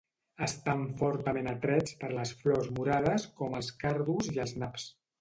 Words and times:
Estan 0.45 0.79
fortament 1.01 1.51
atrets 1.51 1.95
per 2.01 2.11
les 2.15 2.33
flors 2.41 2.73
morades 2.81 3.31
com 3.39 3.63
els 3.63 3.73
cardos 3.87 4.35
i 4.37 4.47
els 4.49 4.61
naps. 4.65 4.93